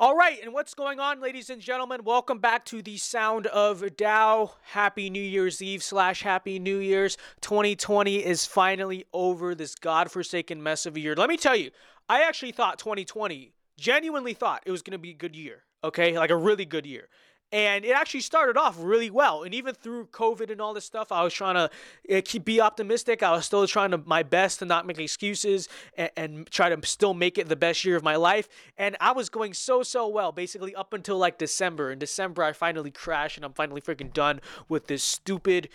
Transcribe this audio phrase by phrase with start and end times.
[0.00, 2.04] All right, and what's going on, ladies and gentlemen?
[2.04, 4.52] Welcome back to the Sound of Dow.
[4.62, 7.18] Happy New Year's Eve slash Happy New Year's.
[7.42, 9.54] 2020 is finally over.
[9.54, 11.14] This godforsaken mess of a year.
[11.14, 11.70] Let me tell you,
[12.08, 15.64] I actually thought 2020, genuinely thought it was going to be a good year.
[15.84, 17.10] Okay, like a really good year
[17.52, 19.42] and it actually started off really well.
[19.42, 21.70] And even through COVID and all this stuff, I was trying to
[22.08, 23.22] eh, keep be optimistic.
[23.22, 26.86] I was still trying to my best to not make excuses and, and, try to
[26.86, 28.48] still make it the best year of my life.
[28.78, 31.90] And I was going so so well, basically up until like December.
[31.90, 35.68] In December, I finally crashed, and I'm finally freaking done with this stupid,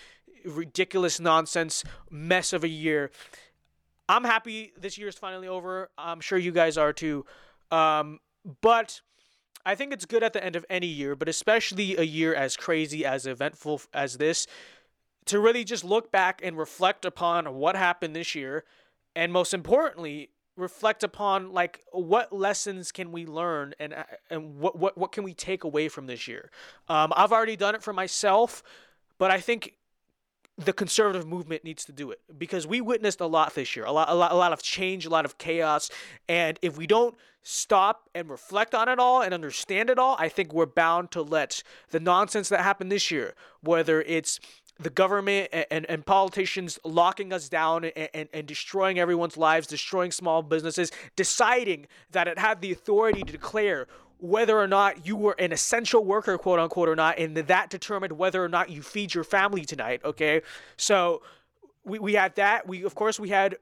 [0.46, 3.12] ridiculous nonsense mess of a year.
[4.08, 5.90] I'm happy this year is finally over.
[5.98, 7.26] I'm sure you guys are too.
[7.72, 8.20] Um,
[8.62, 9.02] but
[9.66, 12.56] I think it's good at the end of any year, but especially a year as
[12.56, 14.46] crazy, as eventful as this,
[15.26, 18.64] to really just look back and reflect upon what happened this year,
[19.16, 23.94] and most importantly, reflect upon like what lessons can we learn and
[24.30, 26.50] and what what what can we take away from this year.
[26.88, 28.64] Um, I've already done it for myself,
[29.18, 29.74] but I think
[30.58, 33.92] the conservative movement needs to do it because we witnessed a lot this year, a
[33.92, 35.90] lot, a lot, a lot of change, a lot of chaos,
[36.30, 40.30] and if we don't stop and reflect on it all and understand it all, I
[40.30, 41.62] think we're bound to let
[41.92, 44.40] the nonsense that happened this year, whether it's
[44.80, 49.68] the government and, and, and, politicians locking us down and, and, and destroying everyone's lives,
[49.68, 53.88] destroying small businesses, deciding that it had the authority to declare
[54.20, 58.14] whether or not you were an essential worker, quote unquote, or not, and that determined
[58.14, 60.02] whether or not you feed your family tonight.
[60.04, 60.42] Okay,
[60.78, 61.22] so
[61.84, 62.68] we, we had that.
[62.68, 63.58] We of course we had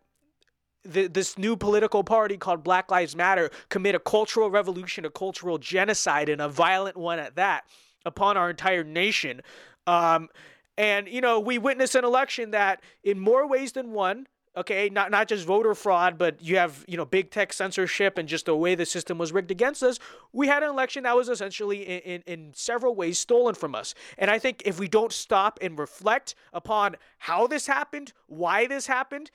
[0.84, 5.58] the, this new political party called Black Lives Matter commit a cultural revolution, a cultural
[5.58, 7.64] genocide, and a violent one at that
[8.06, 9.42] upon our entire nation.
[9.88, 10.30] Um,
[10.78, 15.12] and you know we witnessed an election that, in more ways than one, okay not
[15.12, 18.56] not just voter fraud but you have you know big tech censorship and just the
[18.56, 20.00] way the system was rigged against us
[20.32, 23.94] we had an election that was essentially in, in, in, several ways stolen from us.
[24.18, 28.88] And i think if we don't stop and reflect upon how this happened why this
[28.88, 29.32] happened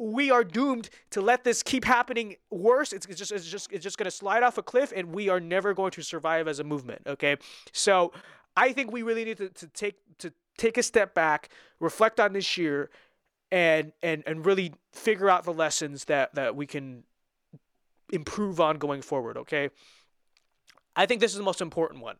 [0.00, 2.92] we are doomed to let this keep happening worse.
[2.92, 5.28] It's, it's just it's just it's just going to slide off a cliff and we
[5.28, 7.36] are never going to survive as a movement okay?
[7.72, 8.12] So
[8.56, 11.48] i think we really need to, to take to take a step back
[11.80, 12.90] reflect on this year
[13.50, 17.04] and and and really figure out the lessons that that we can
[18.12, 19.70] improve on going forward okay?
[20.96, 22.16] I think this is the most important one.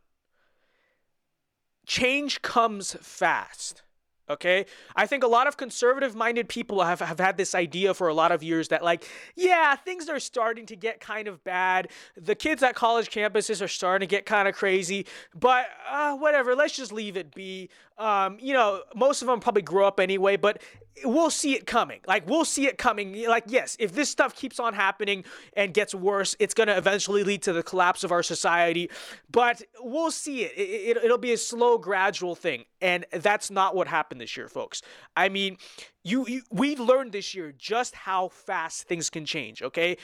[1.85, 3.83] Change comes fast
[4.29, 8.07] okay i think a lot of conservative minded people have, have had this idea for
[8.07, 9.03] a lot of years that like
[9.35, 13.67] yeah things are starting to get kind of bad the kids at college campuses are
[13.67, 18.37] starting to get kind of crazy but uh, whatever let's just leave it be um,
[18.39, 20.61] you know most of them probably grow up anyway but
[21.03, 21.99] we'll see it coming.
[22.07, 23.27] Like we'll see it coming.
[23.27, 25.23] Like yes, if this stuff keeps on happening
[25.53, 28.89] and gets worse, it's going to eventually lead to the collapse of our society.
[29.31, 30.53] But we'll see it.
[30.57, 34.47] it, it it'll be a slow, gradual thing, and that's not what happened this year,
[34.47, 34.81] folks.
[35.15, 35.57] I mean,
[36.03, 39.61] you, you we learned this year just how fast things can change.
[39.61, 39.97] Okay,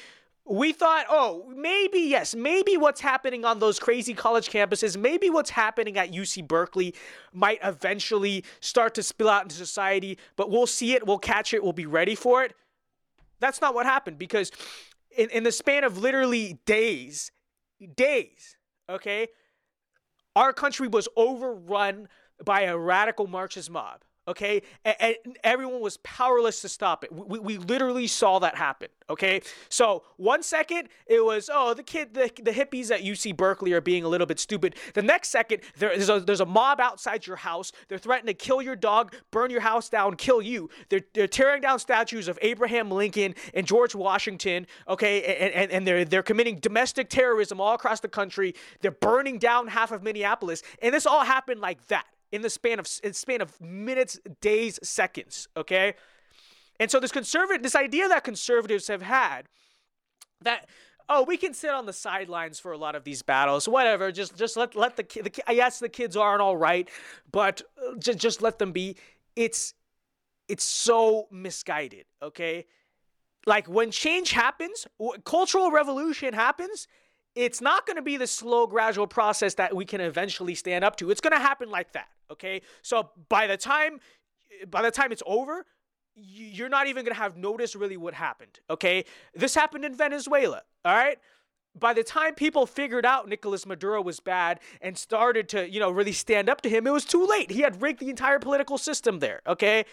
[0.47, 5.49] we thought, oh, maybe, yes, maybe what's happening on those crazy college campuses, maybe what's
[5.49, 6.93] happening at UC Berkeley
[7.33, 11.63] might eventually start to spill out into society, but we'll see it, we'll catch it,
[11.63, 12.53] we'll be ready for it.
[13.39, 14.51] That's not what happened because
[15.17, 17.31] in, in the span of literally days,
[17.95, 18.55] days,
[18.87, 19.27] okay,
[20.35, 22.07] our country was overrun
[22.43, 24.61] by a radical Marxist mob okay?
[24.83, 27.11] And, and, everyone was powerless to stop it.
[27.11, 29.41] We, we literally saw that happen okay?
[29.69, 33.81] So one second it was oh the kid the, the hippies at uc berkeley are
[33.81, 34.75] being a little bit stupid.
[34.93, 37.71] The next second there's a, there's a mob outside your house.
[37.87, 40.69] They're threatening to kill your dog burn your house down kill you.
[40.89, 45.23] They're, they're tearing down statues of abraham lincoln and george washington okay?
[45.23, 48.55] And, and, and they're, they're committing domestic terrorism all across the country.
[48.81, 50.63] They're burning down half of minneapolis.
[50.81, 54.79] And this all happened like that in the span of in span of minutes, days,
[54.83, 55.47] seconds.
[55.57, 55.95] Okay,
[56.79, 59.47] and so this conservative, this idea that conservatives have had
[60.41, 60.67] that
[61.07, 64.35] oh we can sit on the sidelines for a lot of these battles whatever just
[64.37, 66.89] just let let the, the yes the kids aren't all right
[67.31, 68.95] but uh, just just let them be.
[69.35, 69.73] It's
[70.47, 72.65] it's so misguided okay?
[73.45, 74.87] Like when change happens
[75.23, 76.87] cultural revolution happens
[77.35, 80.95] it's not going to be the slow gradual process that we can eventually stand up
[80.95, 81.11] to.
[81.11, 83.99] It's going to happen like that okay so by the time
[84.69, 85.65] by the time it's over
[86.15, 90.95] you're not even to have noticed really what happened okay this happened in venezuela all
[90.95, 91.19] right
[91.77, 95.91] by the time people figured out Nicolas Maduro was bad and started to, you know,
[95.91, 97.51] really stand up to him, it was too late.
[97.51, 99.85] He had rigged the entire political system there, okay?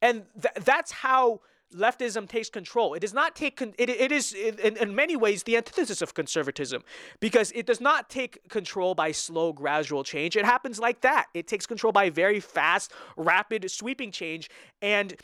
[0.00, 1.40] And th- that's how
[1.76, 2.94] leftism takes control.
[2.94, 6.14] It does not take con- it, it is in, in many ways the antithesis of
[6.14, 6.82] conservatism
[7.20, 10.36] because it does not take control by slow gradual change.
[10.36, 11.26] It happens like that.
[11.34, 14.50] It takes control by very fast, rapid, sweeping change
[14.82, 15.14] and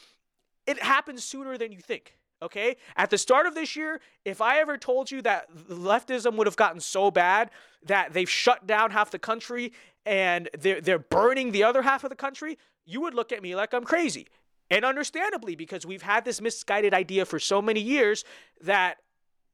[0.66, 2.16] it happens sooner than you think.
[2.40, 2.76] Okay?
[2.96, 6.56] At the start of this year, if I ever told you that leftism would have
[6.56, 7.50] gotten so bad
[7.84, 9.72] that they've shut down half the country
[10.04, 13.54] and they're, they're burning the other half of the country, you would look at me
[13.54, 14.26] like I'm crazy.
[14.72, 18.24] And understandably, because we've had this misguided idea for so many years
[18.62, 18.96] that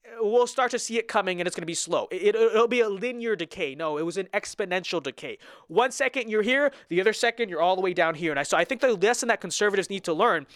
[0.06, 2.06] uh, we'll start to see it coming and it's going to be slow.
[2.12, 3.75] It, will be a linear decay.
[3.75, 5.38] No, it was an exponential decay.
[5.67, 8.31] One second you're here, the other second you're all the way down here.
[8.31, 10.47] And I, so I think the lesson that conservatives need to learn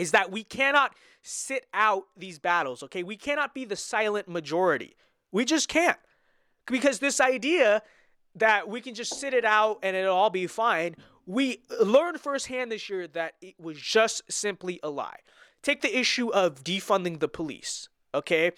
[0.00, 0.92] is that we cannot
[1.22, 3.04] sit out these battles, okay?
[3.04, 4.96] We cannot be the silent majority.
[5.30, 5.98] We just can't.
[6.66, 7.82] Because this idea
[8.34, 12.70] that we can just sit it out and it'll all be fine, we learned firsthand
[12.70, 15.18] this year that it was just simply a lie.
[15.62, 18.52] Take the issue of defunding the police, okay?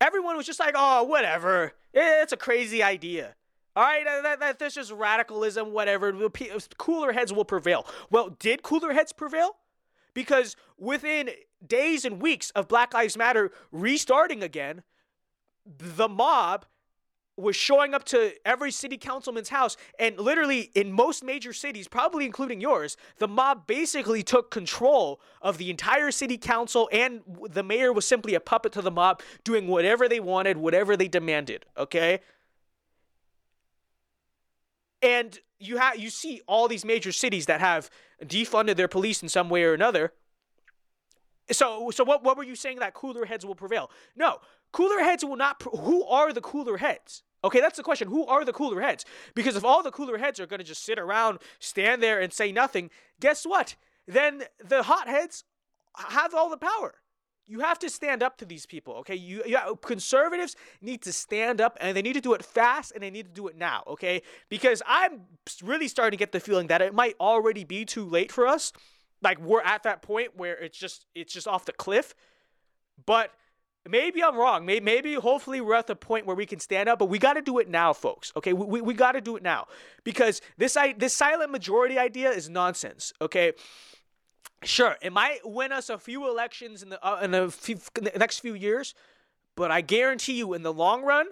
[0.00, 1.72] Everyone was just like, oh, whatever.
[1.92, 3.34] Eh, it's a crazy idea.
[3.74, 6.12] All right, that, that, that's just radicalism, whatever.
[6.78, 7.86] Cooler heads will prevail.
[8.10, 9.56] Well, did cooler heads prevail?
[10.14, 11.30] Because within
[11.64, 14.82] days and weeks of Black Lives Matter restarting again,
[15.66, 16.66] the mob
[17.38, 22.26] was showing up to every city councilman's house and literally in most major cities probably
[22.26, 27.20] including yours the mob basically took control of the entire city council and
[27.50, 31.08] the mayor was simply a puppet to the mob doing whatever they wanted whatever they
[31.08, 32.20] demanded okay?
[35.00, 37.90] And you have you see all these major cities that have
[38.24, 40.12] defunded their police in some way or another.
[41.50, 43.90] So so what what were you saying that cooler heads will prevail?
[44.16, 44.40] No
[44.72, 48.08] cooler heads will not who are the cooler heads Okay, that's the question.
[48.08, 49.04] Who are the cooler heads?
[49.34, 52.32] Because if all the cooler heads are going to just sit around, stand there, and
[52.32, 52.90] say nothing,
[53.20, 53.76] guess what?
[54.06, 55.44] Then the hotheads
[55.96, 56.94] have all the power.
[57.46, 59.14] You have to stand up to these people, okay?
[59.14, 63.02] You, you conservatives need to stand up, and they need to do it fast, and
[63.02, 64.22] they need to do it now, okay?
[64.48, 65.22] Because I'm
[65.62, 68.72] really starting to get the feeling that it might already be too late for us.
[69.22, 72.14] Like we're at that point where it's just it's just off the cliff.
[73.04, 73.32] But
[73.88, 74.66] maybe I'm wrong.
[74.66, 77.34] Maybe, maybe, hopefully, we're at the point where we can stand up, but we got
[77.34, 78.32] to do it now, folks.
[78.36, 79.66] Okay, we, we, we got to do it now
[80.04, 83.12] because this I, this silent majority idea is nonsense.
[83.20, 83.52] Okay.
[84.64, 88.04] Sure, it might win us a few elections in the uh, in the, few, in
[88.04, 88.92] the next few years,
[89.54, 91.28] but I guarantee you, in the long run,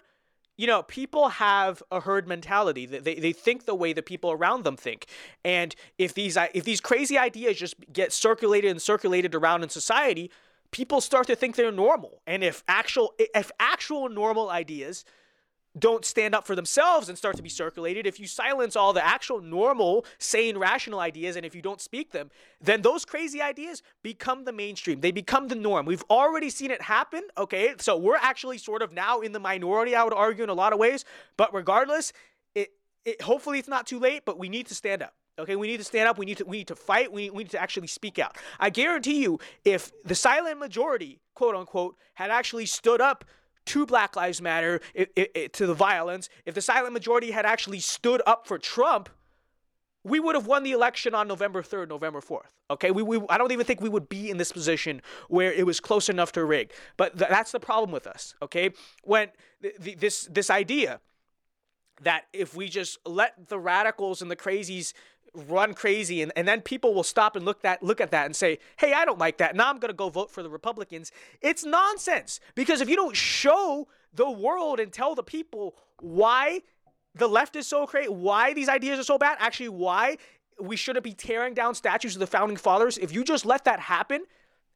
[0.56, 2.87] you know, people have a herd mentality.
[2.87, 5.06] They, they think the way the people around them think.
[5.44, 10.31] And if these if these crazy ideas just get circulated and circulated around in society,
[10.76, 12.20] people start to think they're normal.
[12.26, 15.06] And if actual if actual normal ideas
[15.78, 19.05] don't stand up for themselves and start to be circulated, if you silence all the
[19.05, 22.31] actual normal, sane, rational ideas, and if you don't speak them,
[22.61, 25.00] then those crazy ideas become the mainstream.
[25.00, 25.87] They become the norm.
[25.87, 27.75] We've already seen it happen, okay?
[27.79, 30.72] So we're actually sort of now in the minority, I would argue, in a lot
[30.75, 31.05] of ways.
[31.37, 32.12] But regardless,
[32.55, 32.72] it,
[33.05, 35.14] it hopefully it's not too late, but we need to stand up.
[35.38, 36.19] Okay, we need to stand up.
[36.19, 37.12] We need to we need to fight.
[37.12, 38.37] We we need to actually speak out.
[38.59, 43.25] I guarantee you, if the silent majority, quote unquote, had actually stood up
[43.67, 47.44] to Black Lives Matter, it, it, it, to the violence, if the silent majority had
[47.44, 49.09] actually stood up for Trump,
[50.05, 52.53] we would have won the election on November 3rd, November 4th.
[52.71, 55.67] Okay, we, we I don't even think we would be in this position where it
[55.67, 56.73] was close enough to rig.
[56.97, 58.35] But th- that's the problem with us.
[58.41, 58.71] Okay,
[59.03, 59.29] when
[59.61, 61.00] th- th- this this idea
[62.03, 64.93] that if we just let the radicals and the crazies
[65.36, 68.34] run crazy and, and then people will stop and look that look at that and
[68.34, 69.55] say hey i don't like that.
[69.55, 71.12] Now i'm going to go vote for the republicans.
[71.40, 76.62] It's nonsense because if you don't show the world and tell the people why
[77.14, 80.16] the left is so crazy why these ideas are so bad actually why
[80.60, 83.81] we shouldn't be tearing down statues of the founding fathers if you just let that
[83.81, 84.24] happen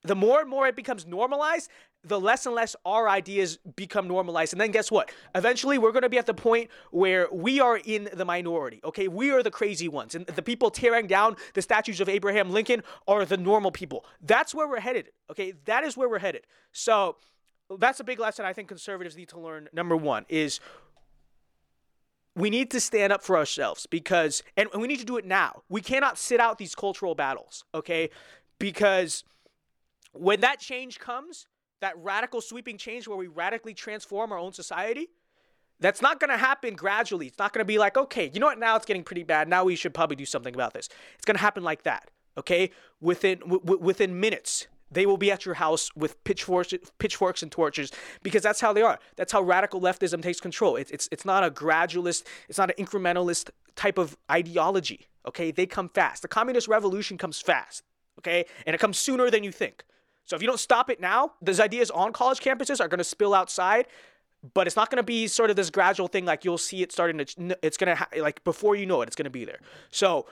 [0.03, 1.71] the more and more it becomes normalized,
[2.03, 4.55] the less and less our ideas become normalized.
[4.55, 5.13] And then guess what?
[5.35, 9.09] Eventually, we're going to be at the point where we are in the minority, okay?
[9.09, 10.15] We are the crazy ones.
[10.15, 14.07] And the people tearing down the statues of Abraham Lincoln are the normal people.
[14.23, 15.53] That's where we're headed, okay?
[15.67, 16.47] That is where we're headed.
[16.73, 17.17] So
[17.79, 19.69] that's a big lesson I think conservatives need to learn.
[19.73, 20.61] Number one is
[22.35, 25.63] we need to stand up for ourselves because, and we need to do it now.
[25.69, 28.09] We cannot sit out these cultural battles, okay?
[28.59, 29.25] Because
[30.13, 31.47] when that change comes,
[31.81, 35.09] that radical sweeping change where we radically transform our own society,
[35.79, 37.27] that's not going to happen gradually.
[37.27, 38.59] It's not going to be like, okay, you know what?
[38.59, 39.49] Now it's getting pretty bad.
[39.49, 40.89] Now we should probably do something about this.
[41.17, 42.11] It's going to happen like that.
[42.37, 47.51] Okay, within w- within minutes, they will be at your house with pitchforks, pitchforks and
[47.51, 47.91] torches
[48.23, 48.99] because that's how they are.
[49.17, 50.77] That's how radical leftism takes control.
[50.77, 52.25] It's it's it's not a gradualist.
[52.49, 55.09] It's not an incrementalist type of ideology.
[55.27, 56.23] Okay, they come fast.
[56.23, 57.83] The communist revolution comes fast.
[58.21, 58.45] okay?
[58.67, 59.85] And it comes sooner than you think.
[60.31, 63.05] So if you don't stop it now, those ideas on college campuses are going to
[63.05, 63.89] spill outside,
[64.55, 66.93] but it's not going to be sort of this gradual thing like you'll see it
[66.93, 69.45] starting to it's going to ha- like before you know it it's going to be
[69.45, 69.59] there.
[69.91, 70.27] So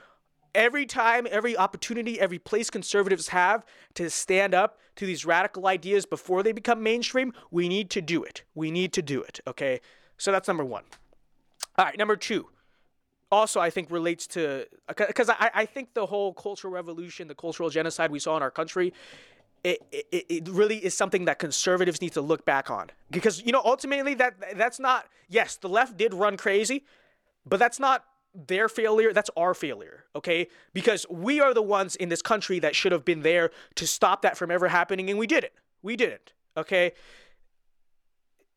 [0.54, 6.06] every time, every opportunity, every place conservatives have to stand up to these radical ideas
[6.06, 8.44] before they become mainstream, we need to do it.
[8.54, 9.80] We need to do it, okay?
[10.16, 10.84] So that's number 1.
[11.76, 12.48] All right, number 2
[13.30, 17.68] also I think relates to because I, I think the whole cultural revolution, the cultural
[17.68, 18.94] genocide we saw in our country,
[19.64, 22.90] it, it, it really is something that conservatives need to look back on.
[23.10, 26.84] Because you know ultimately that that's not yes the left did run crazy,
[27.46, 30.48] but that's not their failure that's our failure okay?
[30.74, 34.22] Because we are the ones in this country that should have been there to stop
[34.22, 35.52] that from ever happening and we didn't.
[35.82, 36.92] We didn't okay?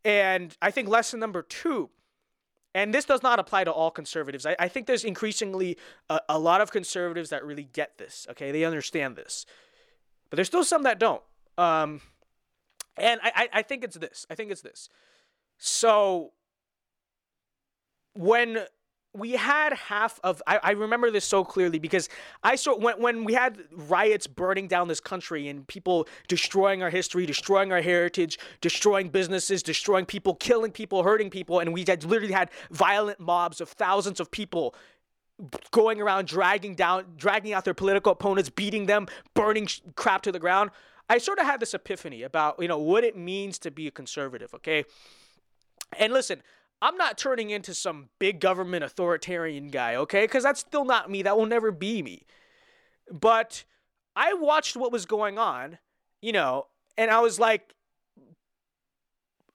[0.04, 1.90] And I think lesson number two
[2.74, 4.46] and this does not apply to all conservatives.
[4.46, 5.78] I, I think there's increasingly
[6.10, 8.26] a, a, lot of conservatives that really get this.
[8.32, 9.46] Okay, they understand this,
[10.32, 11.22] but there's still some that don't.
[11.58, 12.02] Um,
[12.98, 14.26] and I, I think it's this.
[14.30, 14.90] I think it's this.
[15.58, 16.32] So
[18.14, 18.66] when
[19.14, 22.08] we had half of I, I remember this so clearly because
[22.44, 26.90] I saw when when we had riots burning down this country and people destroying our
[26.90, 32.06] history, destroying our heritage, destroying businesses, destroying people, killing people, hurting people, and we had
[32.06, 34.74] literally had violent mobs of thousands of people
[35.72, 40.40] going around dragging down dragging out their political opponents, beating them, burning crap to the
[40.40, 40.72] ground.
[41.10, 43.92] I sort of had this epiphany about, you know, what it means to be a
[43.92, 44.86] conservative, okay?
[46.00, 46.42] And listen,
[46.82, 50.24] I'm not turning into some big government authoritarian guy, okay?
[50.24, 51.22] Because that's still not me.
[51.22, 52.26] That will never be me.
[53.12, 53.66] But
[54.16, 55.80] I watched what was going on,
[56.22, 56.68] you know,
[56.98, 57.76] and I was like,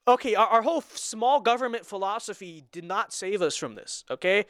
[0.07, 4.45] okay, our, our whole small government philosophy did not save us from this, okay?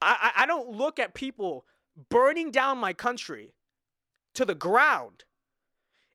[0.00, 1.64] I, I, don't look at people
[2.08, 3.54] burning down my country
[4.34, 5.24] to the ground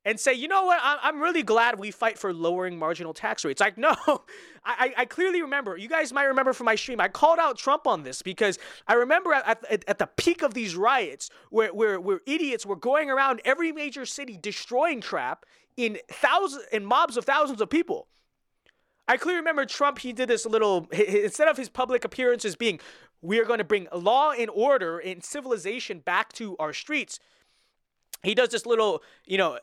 [0.06, 3.62] and say, you know what, I'm really glad we fight for lowering marginal tax rates.
[3.62, 3.96] Like, no,
[4.66, 7.88] I, I clearly remember, you guys might remember from my stream, I called out Trump
[7.88, 12.00] on this because I remember at, at, at the peak of these riots where, where,
[12.00, 15.46] where idiots were going around every major city destroying crap
[15.78, 18.08] in thousands, in mobs of thousands of people.
[19.08, 22.80] I clearly remember Trump, he did this little, instead of his public appearances being,
[23.24, 27.20] we are going to bring law and order and civilization back to our streets,
[28.22, 29.58] he does this little, you know,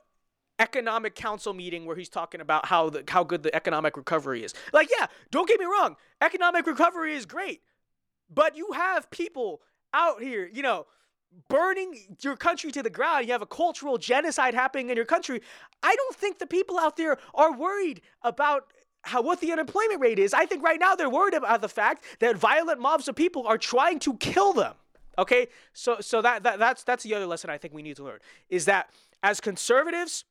[0.59, 4.55] economic council meeting where he's talking about how the how good the economic recovery is.
[4.73, 7.61] Like, yeah, don't get me wrong, economic recovery is great.
[8.33, 9.61] But you have people
[9.93, 10.87] out here, you know,
[11.49, 13.27] burning your country to the ground.
[13.27, 15.43] You have a cultural genocide happening in your country.
[15.83, 20.19] I don't think the people out there are worried about how what the unemployment rate
[20.19, 20.35] is.
[20.35, 23.59] I think right now they're worried about the fact that violent mobs of people are
[23.59, 24.75] trying to kill them.
[25.19, 25.49] Okay?
[25.73, 28.21] So so that, that that's that's the other lesson I think we need to learn
[28.49, 28.91] is that
[29.23, 30.25] as conservatives,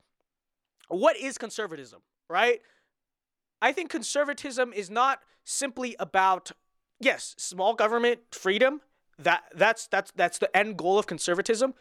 [0.88, 2.60] what is conservatism, right?
[3.62, 6.52] I think conservatism is not simply about
[7.00, 8.80] yes, small government freedom.
[9.18, 11.74] That that's that's that's the end goal of conservatism.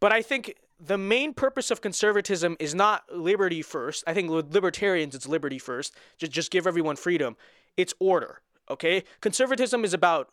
[0.00, 4.02] But I think the main purpose of conservatism is not liberty first.
[4.06, 5.94] I think with libertarians it's liberty first.
[6.18, 7.36] Just just give everyone freedom.
[7.76, 9.04] It's order, okay?
[9.20, 10.30] Conservatism is about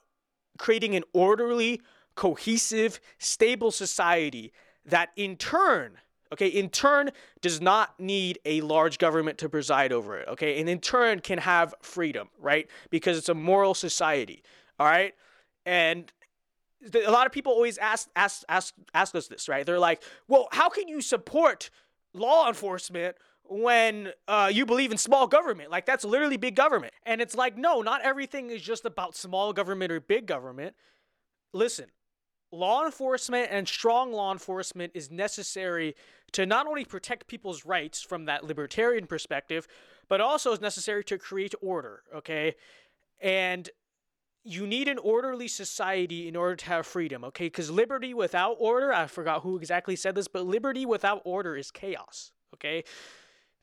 [0.58, 1.82] creating an orderly,
[2.16, 4.52] cohesive, stable society
[4.86, 6.00] that in turn
[6.32, 7.10] okay, in turn
[7.42, 11.40] does not need a large government to preside over it, okay, and in turn can
[11.40, 12.68] have freedom, right?
[12.92, 14.44] Because it's a moral society,
[14.80, 15.16] all right?
[15.66, 16.12] And
[16.94, 19.66] a lot of people always ask ask ask ask us this, right?
[19.66, 21.70] They're like, "Well, how can you support
[22.14, 23.16] law enforcement
[23.50, 25.72] when uh, you believe in small government.
[25.72, 26.94] Like that's literally big government.
[27.06, 30.76] And it's like, no, not everything is just about small government or big government.
[31.52, 31.88] Listen,
[32.52, 35.96] law enforcement and strong law enforcement is necessary
[36.32, 39.68] to not only protect people's rights from that libertarian perspective,
[40.08, 42.56] but also is necessary to create order, okay?
[43.20, 43.68] And
[44.50, 47.46] you need an orderly society in order to have freedom, okay?
[47.46, 51.70] Because liberty without order, I forgot who exactly said this, but liberty without order is
[51.70, 52.84] chaos, okay?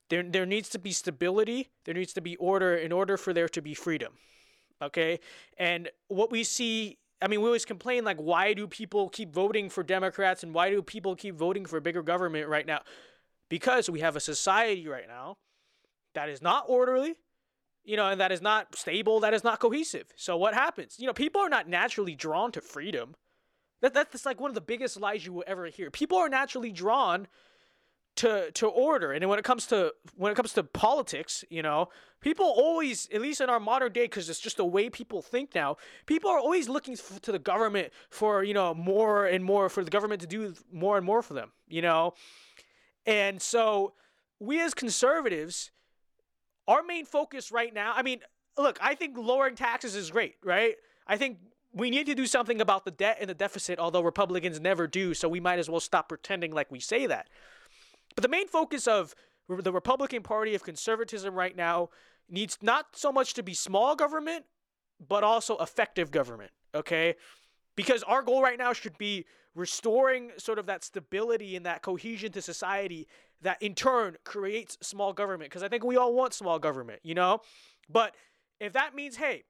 [0.08, 3.48] There, there needs to be stability, there needs to be order in order for there
[3.48, 4.12] to be freedom,
[4.80, 5.18] okay?
[5.58, 9.70] And what we see I mean, we always complain like, why do people keep voting
[9.70, 12.80] for Democrats and why do people keep voting for bigger government right now?
[13.48, 15.38] Because we have a society right now
[16.14, 17.14] that is not orderly,
[17.86, 20.12] you know, and that is not stable, that is not cohesive.
[20.16, 20.96] So what happens?
[20.98, 23.14] You know, people are not naturally drawn to freedom.
[23.80, 25.90] That, that's like one of the biggest lies you will ever hear.
[25.90, 27.28] People are naturally drawn
[28.16, 29.12] to to order.
[29.12, 31.90] And when it comes to when it comes to politics, you know,
[32.20, 35.54] people always, at least in our modern day, because it's just the way people think
[35.54, 35.76] now.
[36.06, 39.84] People are always looking f- to the government for you know more and more for
[39.84, 41.52] the government to do more and more for them.
[41.68, 42.14] You know,
[43.04, 43.92] and so
[44.40, 45.70] we as conservatives,
[46.68, 47.92] our main focus right now.
[47.94, 48.20] I mean,
[48.58, 50.74] look, I think lowering taxes is great, right?
[51.06, 51.38] I think
[51.72, 55.14] we need to do something about the debt and the deficit, although Republicans never do,
[55.14, 57.28] so we might as well stop pretending like we say that.
[58.14, 59.14] But the main focus of
[59.48, 61.90] the Republican Party of conservatism right now
[62.28, 64.46] needs not so much to be small government,
[65.06, 67.14] but also effective government, okay?
[67.76, 69.26] Because our goal right now should be
[69.56, 73.08] restoring sort of that stability and that cohesion to society
[73.42, 75.50] that in turn creates small government.
[75.50, 77.40] Because I think we all want small government, you know?
[77.88, 78.14] But
[78.60, 79.44] if that means, hey,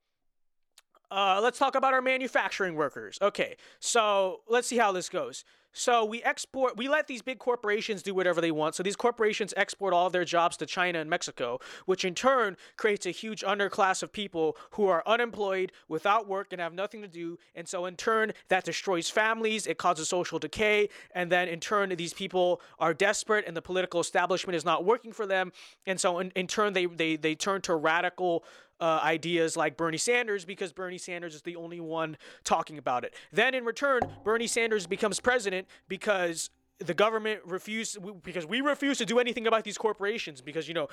[1.11, 3.19] uh, let's talk about our manufacturing workers.
[3.21, 5.45] Okay, so let's see how this goes.
[5.79, 8.75] So we export, we let these big corporations do whatever they want.
[8.75, 12.57] So these corporations export all of their jobs to China and Mexico, which in turn
[12.79, 17.09] creates a huge underclass of people who are unemployed, without work, and have nothing to
[17.09, 17.39] do.
[17.55, 21.91] And so in turn, that destroys families, it causes social decay, and then in turn,
[21.91, 25.53] these people are desperate, and the political establishment is not working for them.
[25.87, 28.45] And so in, in turn, they they they turn to radical
[28.81, 33.15] uh, ideas like Bernie Sanders because Bernie Sanders is the only one talking about it.
[33.33, 39.07] Then in return, Bernie Sanders becomes president because the government refused because we refuse to
[39.07, 40.89] do anything about these corporations because you know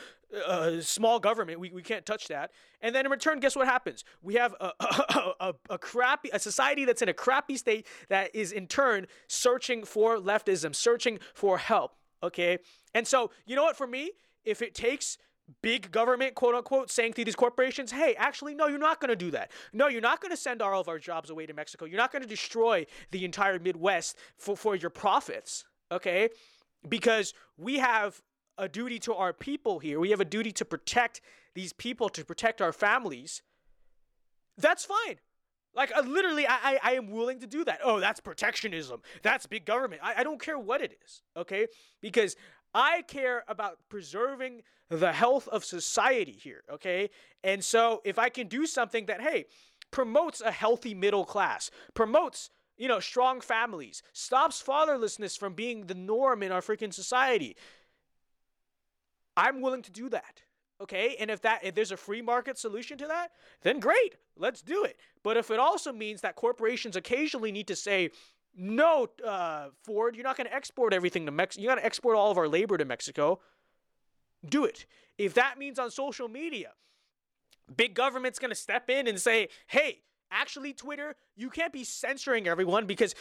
[0.47, 2.51] uh, small government we, we can't touch that.
[2.81, 4.05] And then in return guess what happens?
[4.21, 8.33] We have a, a, a, a, crappy a society that's in a crappy state that
[8.33, 12.59] is in turn searching for leftism searching for help okay?
[12.93, 13.75] And so you know what?
[13.75, 14.11] For me
[14.45, 15.17] if it takes
[15.61, 19.15] big government, quote unquote, saying to these corporations, hey, actually, no, you're not going to
[19.15, 19.51] do that.
[19.71, 21.85] No, you're not going to send all of our jobs away to Mexico.
[21.85, 26.29] You're not going to destroy the entire Midwest for, for your profits, okay?
[26.87, 28.21] Because we have
[28.57, 29.99] a duty to our people here.
[29.99, 31.21] We have a duty to protect
[31.55, 33.41] these people, to protect our families.
[34.57, 35.17] That's fine.
[35.75, 37.79] Like uh, literally, I, I, I am willing to do that.
[37.83, 39.01] Oh, that's protectionism.
[39.23, 40.01] That's big government.
[40.03, 41.67] I, I don't care what it is, okay?
[42.01, 42.35] Because
[42.73, 47.09] I care about preserving the health of society here, okay?
[47.43, 49.45] And so if I can do something that, hey,
[49.91, 55.95] promotes a healthy middle class, promotes, you know, strong families, stops fatherlessness from being the
[55.95, 57.55] norm in our freaking society,
[59.37, 60.41] I'm willing to do that.
[60.81, 63.31] Okay, and if that if there's a free market solution to that,
[63.61, 64.97] then great, let's do it.
[65.21, 68.09] But if it also means that corporations occasionally need to say,
[68.55, 71.61] no, uh, Ford, you're not going to export everything to Mexico.
[71.61, 73.39] You got to export all of our labor to Mexico.
[74.47, 74.85] Do it.
[75.17, 76.71] If that means on social media,
[77.75, 79.99] big government's going to step in and say, hey,
[80.31, 83.15] actually, Twitter, you can't be censoring everyone because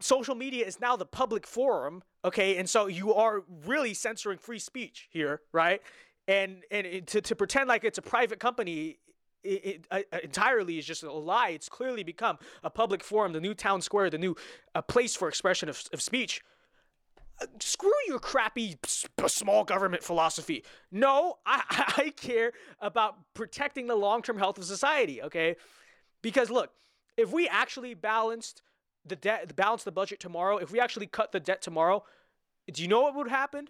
[0.00, 2.56] social media is now the public forum, okay?
[2.56, 5.82] And so you are really censoring free speech here, right?
[6.26, 8.98] And and to, to pretend like it's a private company
[9.44, 11.50] it, it, uh, entirely is just a lie.
[11.50, 14.36] It's clearly become a public forum, the new town square, the new
[14.74, 16.42] uh, place for expression of, of speech.
[17.40, 18.76] Uh, screw your crappy
[19.26, 20.64] small government philosophy.
[20.90, 21.62] No, I,
[21.96, 25.56] I care about protecting the long term health of society, okay?
[26.22, 26.70] Because look,
[27.16, 28.62] if we actually balanced
[29.04, 32.04] the debt, balance the budget tomorrow, if we actually cut the debt tomorrow,
[32.72, 33.68] do you know what would happen?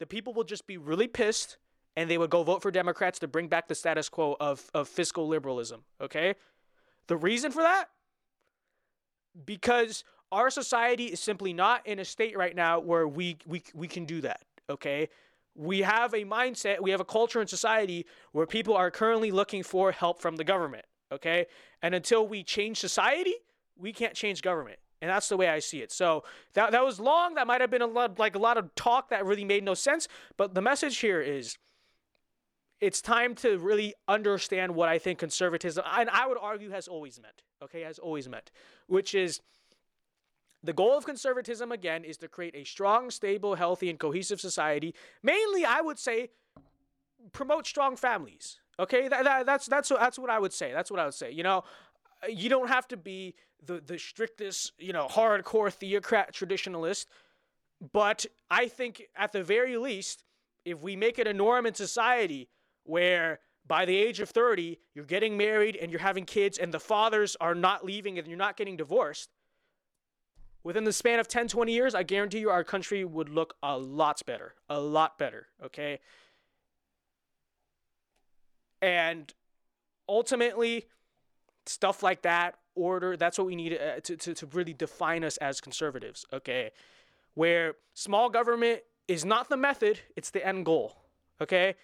[0.00, 1.58] The people will just be really pissed
[1.98, 4.86] and they would go vote for Democrats to bring back the status quo of, of
[4.86, 5.80] fiscal liberalism.
[6.00, 6.36] Okay?
[7.08, 7.86] The reason for that?
[9.44, 13.88] Because our society is simply not in a state right now where we, we, we
[13.88, 14.42] can do that.
[14.70, 15.08] Okay?
[15.56, 19.64] We have a mindset, we have a culture in society where people are currently looking
[19.64, 20.86] for help from the government.
[21.10, 21.46] Okay?
[21.82, 23.34] And until we change society,
[23.76, 24.78] we can't change government.
[25.02, 25.90] And that's the way I see it.
[25.90, 26.22] So
[26.54, 27.34] that, that was long.
[27.34, 29.74] That might have been a lot, like a lot of talk that really made no
[29.74, 30.06] sense.
[30.36, 31.58] But the message here is
[32.80, 37.20] it's time to really understand what I think conservatism, and I would argue has always
[37.20, 38.50] meant, okay, has always meant,
[38.86, 39.40] which is
[40.62, 44.94] the goal of conservatism, again, is to create a strong, stable, healthy, and cohesive society.
[45.22, 46.30] Mainly, I would say,
[47.32, 48.58] promote strong families.
[48.80, 50.72] Okay, that, that, that's that's that's what I would say.
[50.72, 51.30] That's what I would say.
[51.30, 51.64] You know,
[52.28, 57.06] you don't have to be the the strictest, you know, hardcore theocrat traditionalist,
[57.92, 60.24] but I think at the very least,
[60.64, 62.48] if we make it a norm in society
[62.88, 66.80] where by the age of 30, you're getting married and you're having kids, and the
[66.80, 69.28] fathers are not leaving and you're not getting divorced,
[70.64, 73.76] within the span of 10, 20 years, I guarantee you our country would look a
[73.76, 74.54] lot better.
[74.70, 76.00] A lot better, okay?
[78.80, 79.32] And
[80.08, 80.86] ultimately,
[81.66, 85.36] stuff like that, order, that's what we need uh, to, to, to really define us
[85.38, 86.70] as conservatives, okay?
[87.34, 90.96] Where small government is not the method, it's the end goal.
[91.40, 91.74] Okay?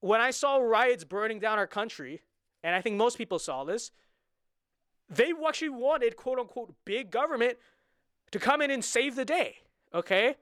[0.00, 2.22] When I saw riots burning down our country,
[2.62, 3.90] and I think most people saw this,
[5.08, 7.58] they actually wanted quote unquote big government
[8.30, 9.58] to come in and save the day.
[9.94, 10.36] Okay?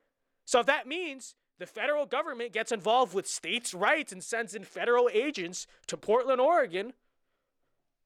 [0.45, 4.65] So if that means the federal government gets involved with states' rights and sends in
[4.65, 6.93] federal agents to Portland, Oregon,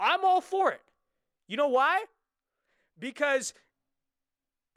[0.00, 0.80] I'm all for it.
[1.48, 2.04] You know why?
[2.98, 3.52] Because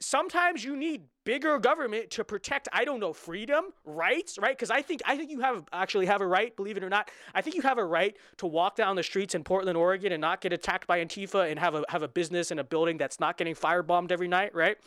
[0.00, 4.80] sometimes you need bigger government to protect i don't know freedom rights right because i
[4.80, 7.54] think i think you have actually have a right believe it or not i think
[7.54, 10.52] you have a right to walk down the streets in portland oregon and not get
[10.52, 13.54] attacked by antifa and have a have a business in a building that's not getting
[13.54, 14.78] firebombed every night right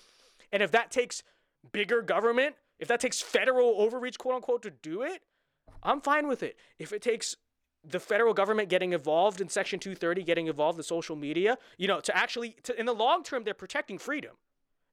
[0.52, 1.22] and if that takes
[1.72, 5.22] bigger government if that takes federal overreach, quote unquote, to do it,
[5.84, 6.58] I'm fine with it.
[6.80, 7.36] If it takes
[7.84, 12.00] the federal government getting involved in Section 230, getting involved in social media, you know,
[12.00, 14.32] to actually, to, in the long term, they're protecting freedom,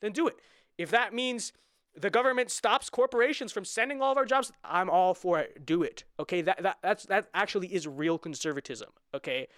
[0.01, 0.37] then do it.
[0.79, 1.53] If that means
[1.95, 5.65] the government stops corporations from sending all of our jobs, I'm all for it.
[5.65, 6.05] Do it.
[6.21, 8.91] Okay, that, that that's that actually is real conservatism.
[9.15, 9.49] Okay.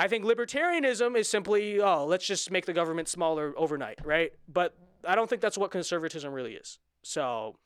[0.00, 4.32] I think libertarianism is simply, oh, let's just make the government smaller overnight, right?
[4.46, 6.78] But I don't think that's what conservatism really is.
[7.02, 7.56] So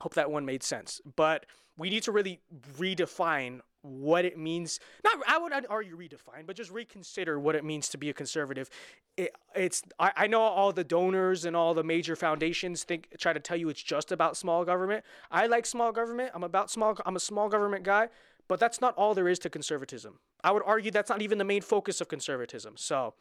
[0.00, 1.00] hope that one made sense.
[1.16, 1.46] But
[1.78, 2.40] we need to really
[2.78, 4.80] redefine what it means.
[5.04, 8.70] Not I would argue redefine, but just reconsider what it means to be a conservative.
[9.16, 13.32] It, it's I, I know all the donors and all the major foundations think try
[13.32, 15.04] to tell you it's just about small government.
[15.30, 16.32] I like small government.
[16.34, 16.96] I'm about small.
[17.06, 18.08] I'm a small government guy.
[18.48, 20.18] But that's not all there is to conservatism.
[20.42, 22.74] I would argue that's not even the main focus of conservatism.
[22.76, 23.14] So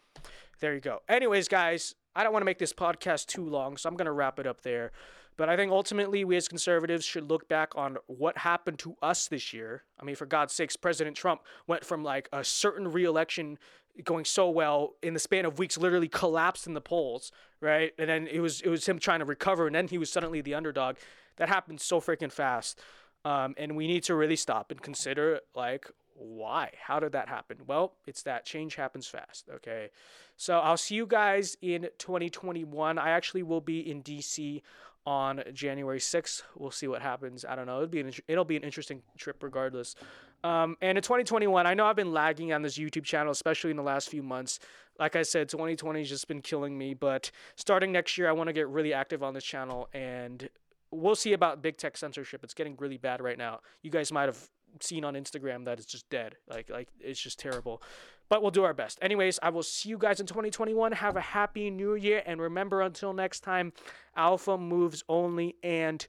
[0.59, 1.03] there you go.
[1.07, 4.11] Anyways, guys, I don't want to make this podcast too long, so I'm going to
[4.11, 4.91] wrap it up there.
[5.39, 9.29] But I think ultimately we as conservatives should look back on what happened to us
[9.29, 9.83] this year.
[9.97, 13.57] I mean, for God's sakes, President Trump went from like a certain reelection
[14.03, 17.93] going so well in the span of weeks literally collapsed in the polls, right?
[17.97, 20.41] And then it was it was him trying to recover and then he was suddenly
[20.41, 20.97] the underdog.
[21.37, 22.81] That happened so freaking fast.
[23.23, 26.71] Um, and we need to really stop and consider like why?
[26.81, 27.57] How did that happen?
[27.65, 29.49] Well, it's that change happens fast.
[29.55, 29.89] Okay.
[30.37, 32.97] So I'll see you guys in 2021.
[32.97, 34.61] I actually will be in DC
[35.05, 36.43] on January 6th.
[36.55, 37.45] We'll see what happens.
[37.45, 37.77] I don't know.
[37.77, 39.95] It'll be an, it'll be an interesting trip regardless.
[40.43, 43.77] Um, and in 2021, I know I've been lagging on this YouTube channel, especially in
[43.77, 44.59] the last few months.
[44.99, 46.93] Like I said, 2020 has just been killing me.
[46.93, 50.49] But starting next year, I want to get really active on this channel and
[50.91, 52.43] we'll see about big tech censorship.
[52.43, 53.59] It's getting really bad right now.
[53.81, 54.49] You guys might have
[54.81, 56.35] seen on Instagram that is just dead.
[56.47, 57.81] Like like it's just terrible.
[58.29, 58.99] But we'll do our best.
[59.01, 60.91] Anyways, I will see you guys in 2021.
[60.91, 63.73] Have a happy new year and remember until next time,
[64.15, 66.05] alpha moves only and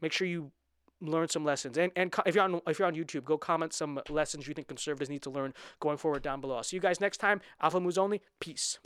[0.00, 0.52] make sure you
[1.00, 1.76] learn some lessons.
[1.76, 4.68] And and if you're on if you're on YouTube, go comment some lessons you think
[4.68, 6.56] conservatives need to learn going forward down below.
[6.56, 7.40] I'll see you guys next time.
[7.60, 8.22] Alpha moves only.
[8.40, 8.78] Peace.